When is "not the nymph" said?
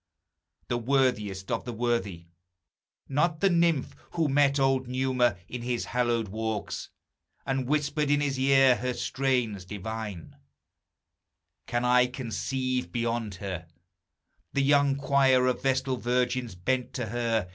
3.07-3.95